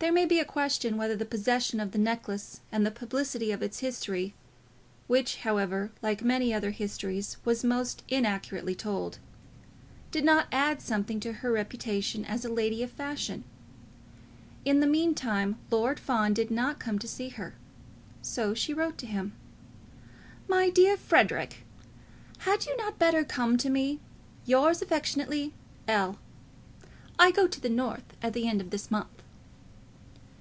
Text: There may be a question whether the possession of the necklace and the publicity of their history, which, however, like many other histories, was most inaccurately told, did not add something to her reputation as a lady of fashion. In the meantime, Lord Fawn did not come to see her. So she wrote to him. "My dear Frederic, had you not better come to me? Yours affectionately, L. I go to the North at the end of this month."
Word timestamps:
There 0.00 0.12
may 0.12 0.26
be 0.26 0.38
a 0.38 0.44
question 0.44 0.96
whether 0.96 1.16
the 1.16 1.24
possession 1.24 1.80
of 1.80 1.90
the 1.90 1.98
necklace 1.98 2.60
and 2.70 2.86
the 2.86 2.92
publicity 2.92 3.50
of 3.50 3.58
their 3.58 3.68
history, 3.68 4.32
which, 5.08 5.38
however, 5.38 5.90
like 6.00 6.22
many 6.22 6.54
other 6.54 6.70
histories, 6.70 7.36
was 7.44 7.64
most 7.64 8.04
inaccurately 8.08 8.76
told, 8.76 9.18
did 10.12 10.24
not 10.24 10.46
add 10.52 10.80
something 10.80 11.18
to 11.18 11.32
her 11.42 11.50
reputation 11.50 12.24
as 12.24 12.44
a 12.44 12.48
lady 12.52 12.80
of 12.84 12.92
fashion. 12.92 13.42
In 14.64 14.78
the 14.78 14.86
meantime, 14.86 15.58
Lord 15.68 15.98
Fawn 15.98 16.32
did 16.32 16.52
not 16.52 16.78
come 16.78 17.00
to 17.00 17.08
see 17.08 17.30
her. 17.30 17.56
So 18.22 18.54
she 18.54 18.72
wrote 18.72 18.98
to 18.98 19.06
him. 19.06 19.32
"My 20.46 20.70
dear 20.70 20.96
Frederic, 20.96 21.64
had 22.38 22.66
you 22.66 22.76
not 22.76 23.00
better 23.00 23.24
come 23.24 23.56
to 23.56 23.68
me? 23.68 23.98
Yours 24.46 24.80
affectionately, 24.80 25.54
L. 25.88 26.20
I 27.18 27.32
go 27.32 27.48
to 27.48 27.60
the 27.60 27.68
North 27.68 28.14
at 28.22 28.32
the 28.32 28.46
end 28.46 28.60
of 28.60 28.70
this 28.70 28.92
month." 28.92 29.08